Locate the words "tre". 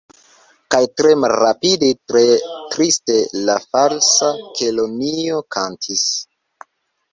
1.01-1.11, 2.13-2.23